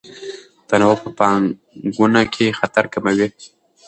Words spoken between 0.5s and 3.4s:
تنوع په پانګونه کې خطر کموي.